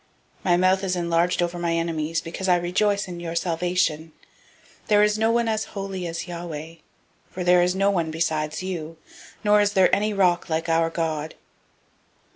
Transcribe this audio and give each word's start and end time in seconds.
My 0.43 0.57
mouth 0.57 0.83
is 0.83 0.95
enlarged 0.95 1.43
over 1.43 1.59
my 1.59 1.75
enemies, 1.75 2.21
because 2.21 2.49
I 2.49 2.55
rejoice 2.57 3.07
in 3.07 3.19
your 3.19 3.35
salvation. 3.35 4.13
002:002 4.85 4.87
There 4.87 5.03
is 5.03 5.19
no 5.19 5.29
one 5.31 5.47
as 5.47 5.65
holy 5.77 6.07
as 6.07 6.27
Yahweh, 6.27 6.77
For 7.29 7.43
there 7.43 7.61
is 7.61 7.75
no 7.75 7.91
one 7.91 8.09
besides 8.09 8.63
you, 8.63 8.97
nor 9.43 9.61
is 9.61 9.73
there 9.73 9.95
any 9.95 10.11
rock 10.11 10.49
like 10.49 10.67
our 10.67 10.89
God. 10.89 11.35